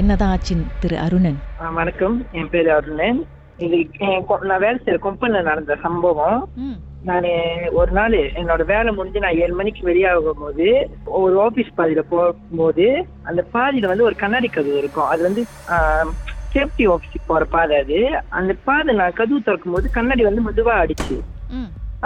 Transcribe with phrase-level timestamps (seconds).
[0.00, 1.38] என்னதான் ஆச்சு திரு அருணன்?
[1.78, 2.16] வணக்கம்.
[2.38, 3.20] என் பேர் அருணன்.
[3.66, 3.78] இது
[4.50, 6.40] நான் வேலை செய்யற கம்பெனில நடந்த சம்பவம்.
[7.08, 7.26] நான்
[7.80, 10.66] ஒரு நாள் என்னோட வேலை முடிஞ்சு நான் ஏழு மணிக்கு வெளியாகும் போது
[11.20, 12.86] ஒரு ஆபீஸ் பாதியில போகும்போது
[13.30, 15.10] அந்த பாதியில வந்து ஒரு கண்ணாடி கதவு இருக்கும்.
[15.12, 15.44] அது வந்து
[16.54, 17.98] சேஃப்டி ஆஃபீஸுக்கு போற பாதை அது.
[18.38, 21.18] அந்த பாதை நான் கதவு திறக்கும் போது கண்ணாடி வந்து மெதுவா அடிச்சு.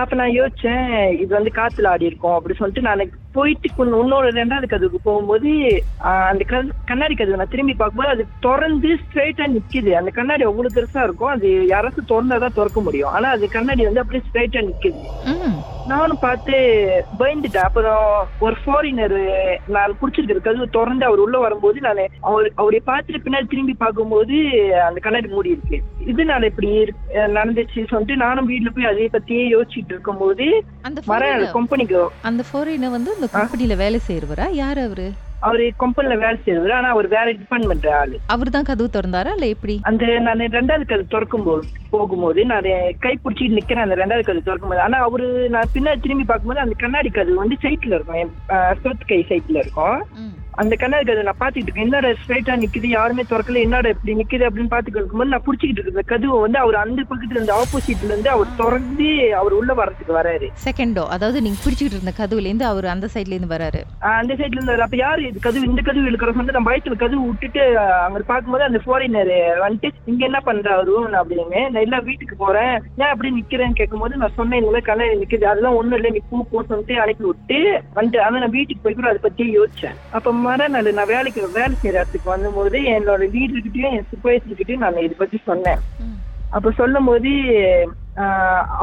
[0.01, 0.87] அப்ப நான் யோசிச்சேன்
[1.23, 3.03] இது வந்து காத்துல ஆடி இருக்கும் அப்படி சொல்லிட்டு நான்
[3.37, 5.51] போயிட்டு கொஞ்சம் இன்னொரு ரெண்டாவது கதவுக்கு போகும்போது
[6.31, 6.45] அந்த
[6.91, 9.91] கண்ணாடி கதவு நான் திரும்பி பார்க்கும்போது அது திறந்து ஸ்ட்ரைட்டா நிக்குது.
[10.01, 13.13] அந்த கண்ணாடி அவ்வளவு பெருசா இருக்கும் அது யாராச்சும் திறந்தாதான் திறக்க முடியும்.
[13.17, 15.03] ஆனா அது கண்ணாடி வந்து அப்படியே ஸ்ட்ரைட்டா நிக்குது.
[15.87, 16.53] நானும் பார்த்து
[17.19, 17.57] பயந்துட்டேன்.
[17.57, 19.17] அப்புறம் ஒரு ஃபாரினர்
[19.69, 24.37] நான் குடிச்சிருக்கிற கதவு திறந்து அவர் உள்ள வரும்போது நான் அவர் அவரை பார்த்துட்டு பின்னாடி திரும்பி பார்க்கும்போது
[24.85, 25.83] அந்த கண்ணாடி மூடி இருக்கு.
[26.07, 31.51] இதனால இப்படி இருக்கு- அஹ் நடந்துச்சு சொல்லிட்டு நானும் வீட்டுல போய் அதை பத்தியே யோசிச்சுட்டு இருக்கும்போது அந்த மர
[31.53, 35.13] கம்பெனிக்கு அந்த ஃபாரினர் வந்து இந்த கம்பெனில வேலை செய்யறவரா யார் அவரு?
[35.47, 38.17] அவரு கம்பெனில வேலை செய்யறவர் ஆனா அவர் வேற டிபார்ட்மெண்ட் ஆளு.
[38.35, 39.77] அவர் தான் கதவு திறந்தாரா இல்ல எப்படி?
[39.91, 42.69] அந்த நான் ரெண்டாவது கதை திறக்கும் போது போகும்போது நான்
[43.05, 44.85] கை பிடிச்சிட்டு நிக்கிறேன் அந்த ரெண்டாவது கதை திறக்கும் போது.
[44.87, 48.33] ஆனா அவரு நான் பின்னாடி திரும்பி பார்க்கும்போது அந்த கண்ணாடி கதவு வந்து சைட்ல இருக்கும் என்
[49.13, 49.99] கை சைட்ல இருக்கும்.
[50.61, 51.87] அந்த கண்ணாடி கதவு நான் பாத்துக்கிட்டு இருக்கேன்.
[51.87, 52.89] என்னடா ஸ்ட்ரைட்டா நிக்குது?
[52.89, 53.61] யாருமே திறக்கல.
[53.67, 57.55] என்னடா இப்படி நிக்குது அப்படின்னு பாத்துக்கிட்டு இருக்கும்போது நான் பிடிச்சிக்கிட்டு இருக்கிற கதவை வந்து அவர் அந்த பக்கத்துல இருந்து
[57.61, 59.09] ஆப்போசிட்ல இருந்து அவர் திறந்து
[59.41, 60.49] அவர் உள்ள வர்றதுக்கு வராரு.
[60.65, 63.83] செகண்டோ அதாவது நீங்க பிடிச்சிட்டு இருந்த கதவுல இருந்து அவர் அந்த சைடுல இருந்து வராரு.
[64.21, 65.71] அந்த சைட்ல இருந்து அப்ப யாரு இது கதவு?
[65.71, 67.63] இந்த கதவு இழுக்கிற வந்து நான் பயத்துல கதவு விட்டுட்டு
[68.07, 72.75] அங்க பார்க்கும்போது அந்த ஃபாரினர் வந்துட்டு இங்க என்ன பண்றாரு அப்படின்னு நான் இல்ல வீட்டுக்கு போறேன்.
[73.03, 75.45] ஏன் அப்படி நிக்கிறேன்னு கேட்கும்போது நான் சொன்னேன் இந்த மாதிரி கண்ணாடி நிக்குது.
[75.53, 76.11] அதெல்லாம் ஒண்ணும் இல்லை.
[76.11, 77.59] நீ பூ போ சொல்லிட்டு அனுப்பி விட்டு
[77.97, 79.99] வந்துட்டு ஆனா நான் வீட்டுக்கு போய் கூட அதை பத்தி யோசிச்சேன்.
[80.11, 85.41] அப்ப மறுநாள் நான் வேலைக்கு வேலை செய்யற இடத்துக்கு வந்தபோது என்னோட வீட்டுக்கிட்டயும் என் சூப்பர்வைசர்கிட்டயும் நான் இதை பத்தி
[85.51, 85.83] சொன்னேன்.
[86.53, 87.31] அப்ப சொல்லும் போது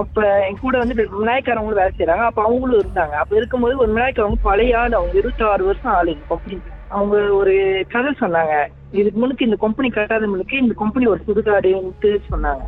[0.02, 3.16] அப்ப என் கூட வந்து விநாயகரவங்களும் வேலை செய்யறாங்க அப்ப அவங்களும் இருந்தாங்க.
[3.22, 6.58] அப்ப இருக்கும்போது ஒரு விநாயகரவங்க பழைய ஆள் அவங்க இருபத்தாறு வருஷம் ஆளு கம்பெனி
[6.98, 7.56] அவங்க ஒரு
[7.94, 8.54] கதை சொன்னாங்க.
[9.00, 12.64] இதுக்கு முன்னுக்கு இந்த கம்பெனி கட்டாத முன்னுக்கு இந்த கம்பெனி ஒரு சுடுகாடுன்ட்டு சொன்னாங்க.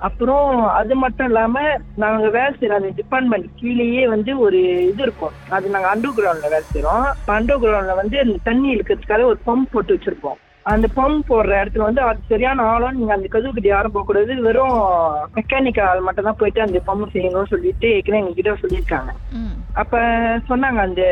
[0.00, 0.46] அப்புறம்
[0.80, 1.62] அது மட்டும் இல்லாம
[2.02, 5.34] நாங்க வேலை செய்யற அந்த டிபார்ட்மெண்ட் கீழேயே வந்து ஒரு இது இருக்கும்.
[5.56, 7.06] அது நாங்க அண்டர் கிரவுண்ட்ல வேலை செய்யறோம்
[7.38, 10.38] அண்டர் கிரவுண்ட்ல வந்து அந்த தண்ணி இழுக்கிறதுக்காக ஒரு பம்ப் போட்டு வச்சிருப்போம்.
[10.66, 14.32] அந்த பம்ப் போடுற இடத்துல வந்து அது சரியான ஆளும் நீங்க அந்த கதவு கிட்ட யாரும் போக கூடாது.
[14.46, 14.74] வெறும்
[15.36, 19.12] மெக்கானிக் ஆள் மட்டும் தான் போயிட்டு அந்த பம்ப் செய்யணும்னு சொல்லிட்டு ஏற்கனவே எங்க கிட்ட சொல்லியிருக்காங்க
[19.80, 19.98] அப்ப
[20.50, 21.02] சொன்னாங்க அந்த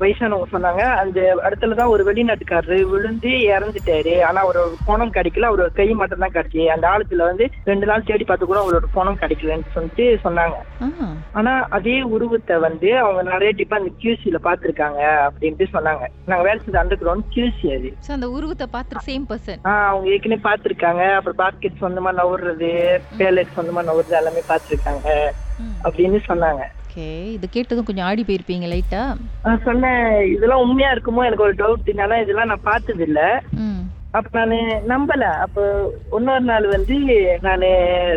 [0.00, 4.14] வயசானவங்க சொன்னாங்க அந்த இடத்துல தான் ஒரு வெளிநாட்டுக்காரரு விழுந்து இறந்துட்டாரு.
[4.28, 8.24] ஆனா அவரோட பணம் கிடைக்கல அவரோட கை மட்டும் தான் கிடைச்சி அந்த ஆழத்துல வந்து ரெண்டு நாள் தேடி
[8.24, 10.56] பார்த்து கூட அவரோட பணம் கிடைக்கலன்னு சொல்லிட்டு சொன்னாங்க.
[11.38, 16.04] ஆனா அதே உருவத்தை வந்து அவங்க நிறைய டிபார்ட்மெண்ட் கியூசில பாத்திருக்காங்க அப்படின்ட்டு சொன்னாங்க.
[16.30, 17.90] நாங்க வேலை செய்த அண்டர் கிரவுண்ட் கியூசி அது.
[18.18, 21.04] அந்த உருவத்தை பார்த்து சேம் பர்சன் அவங்க ஏற்கனவே பாத்திருக்காங்க.
[21.14, 22.70] அப்புறம் பாஸ்கெட் சொந்தமா நவுறது
[23.18, 25.08] பேலட் சொந்தமா நவுறது எல்லாமே பாத்திருக்காங்க.
[25.84, 26.62] அப்படின்னு சொன்னாங்க.
[26.84, 29.02] ஓகே இது கேட்டதும் கொஞ்சம் ஆடி போயிருப்பீங்க லைட்டா
[29.64, 30.06] சொன்னேன்.
[30.34, 31.24] இதெல்லாம் உண்மையா இருக்குமோ?
[31.28, 33.20] எனக்கு ஒரு டவுட் ஆனா இதெல்லாம் நான் பார்த்தது இல்ல
[34.14, 34.56] அப்ப நானு
[34.88, 35.24] நம்பல.
[35.42, 35.58] அப்ப
[36.12, 36.96] இன்னொரு நாள் வந்து
[37.42, 37.68] நானு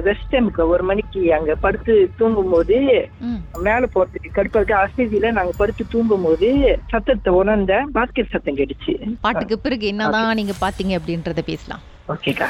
[0.08, 2.78] ரெஸ்ட் டைமுக்கு ஒரு மணிக்கு அங்க படுத்து தூங்கும் போது
[3.24, 3.40] ம்.
[3.60, 6.50] மேல போறதுக்கு கடுப்பா இருக்கு அஸ்திதியில நாங்க படுத்து தூங்கும் போது
[6.92, 8.96] சத்தத்தை உணர்ந்த பாஸ்கெட் சத்தம் கேட்டுச்சு.
[9.22, 11.84] பாட்டுக்கு பிறகு என்னதான் நீங்க பாத்தீங்க அப்படின்றத பேசலாம்.
[12.10, 12.50] ஓகேக்கா